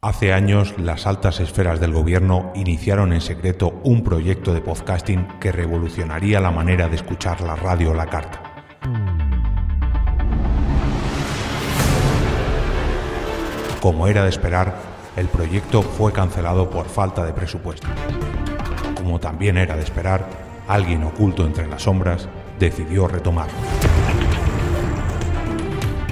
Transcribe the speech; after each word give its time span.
Hace 0.00 0.32
años, 0.32 0.76
las 0.78 1.08
altas 1.08 1.40
esferas 1.40 1.80
del 1.80 1.92
gobierno 1.92 2.52
iniciaron 2.54 3.12
en 3.12 3.20
secreto 3.20 3.80
un 3.82 4.04
proyecto 4.04 4.54
de 4.54 4.60
podcasting 4.60 5.26
que 5.40 5.50
revolucionaría 5.50 6.38
la 6.38 6.52
manera 6.52 6.88
de 6.88 6.94
escuchar 6.94 7.40
la 7.40 7.56
radio 7.56 7.92
la 7.92 8.06
carta. 8.06 8.40
Como 13.82 14.06
era 14.06 14.22
de 14.22 14.28
esperar, 14.28 14.76
el 15.16 15.26
proyecto 15.26 15.82
fue 15.82 16.12
cancelado 16.12 16.70
por 16.70 16.86
falta 16.86 17.24
de 17.24 17.32
presupuesto. 17.32 17.88
Como 18.94 19.18
también 19.18 19.58
era 19.58 19.74
de 19.74 19.82
esperar, 19.82 20.28
alguien 20.68 21.02
oculto 21.02 21.44
entre 21.44 21.66
las 21.66 21.82
sombras 21.82 22.28
decidió 22.60 23.08
retomarlo. 23.08 23.87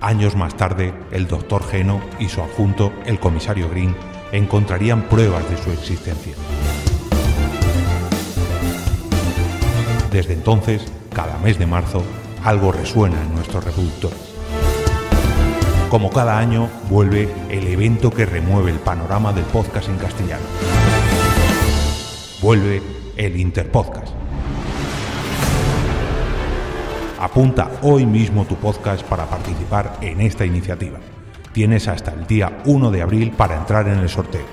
Años 0.00 0.36
más 0.36 0.56
tarde, 0.56 0.94
el 1.10 1.26
doctor 1.26 1.64
Geno 1.68 2.00
y 2.20 2.28
su 2.28 2.40
adjunto, 2.40 2.92
el 3.04 3.18
comisario 3.18 3.68
Green, 3.68 3.96
encontrarían 4.30 5.02
pruebas 5.02 5.48
de 5.50 5.56
su 5.56 5.72
existencia. 5.72 6.34
Desde 10.12 10.34
entonces, 10.34 10.86
cada 11.12 11.36
mes 11.38 11.58
de 11.58 11.66
marzo, 11.66 12.04
algo 12.44 12.70
resuena 12.70 13.20
en 13.20 13.34
nuestros 13.34 13.64
reproductores. 13.64 14.18
Como 15.90 16.10
cada 16.10 16.38
año, 16.38 16.68
vuelve 16.88 17.28
el 17.50 17.66
evento 17.66 18.10
que 18.10 18.24
remueve 18.24 18.70
el 18.70 18.78
panorama 18.78 19.32
del 19.32 19.44
podcast 19.46 19.88
en 19.88 19.96
castellano. 19.96 20.44
Vuelve 22.40 22.82
el 23.16 23.36
Interpodcast. 23.36 24.17
Apunta 27.20 27.68
hoy 27.82 28.06
mismo 28.06 28.44
tu 28.44 28.54
podcast 28.56 29.02
para 29.02 29.26
participar 29.26 29.98
en 30.00 30.20
esta 30.20 30.44
iniciativa. 30.46 30.98
Tienes 31.52 31.88
hasta 31.88 32.12
el 32.12 32.26
día 32.28 32.62
1 32.64 32.90
de 32.92 33.02
abril 33.02 33.32
para 33.32 33.56
entrar 33.56 33.88
en 33.88 33.98
el 33.98 34.08
sorteo. 34.08 34.46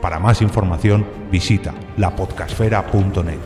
Para 0.00 0.20
más 0.20 0.40
información, 0.40 1.04
visita 1.30 1.74
lapodcasfera.net. 1.96 3.38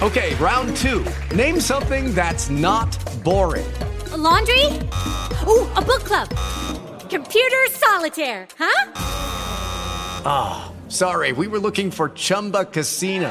Okay, 0.00 0.34
round 0.36 0.74
two. 0.76 1.04
Name 1.34 1.60
something 1.60 2.14
that's 2.14 2.50
not 2.50 2.96
boring. 3.22 3.66
A 4.12 4.16
laundry? 4.16 4.66
Ooh, 5.46 5.66
a 5.76 5.82
book 5.82 6.04
club. 6.04 6.28
Computer 7.10 7.66
solitaire, 7.70 8.46
huh? 8.58 8.92
Ah, 10.26 10.72
sorry, 10.88 11.32
we 11.32 11.48
were 11.48 11.58
looking 11.58 11.90
for 11.90 12.10
Chumba 12.10 12.66
Casino. 12.66 13.30